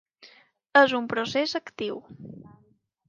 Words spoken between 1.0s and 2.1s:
procés actiu.